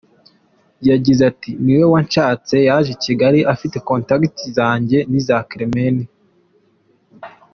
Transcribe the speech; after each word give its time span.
Yagize 0.89 1.21
ati 1.31 1.51
“Ni 1.63 1.73
we 1.77 1.83
wanshatse, 1.93 2.55
yaje 2.67 2.89
i 2.95 2.99
Kigali 3.05 3.39
afite 3.53 3.75
contacts 3.87 4.41
zanjye 4.57 4.97
n’iza 5.09 5.37
Clement. 5.49 5.99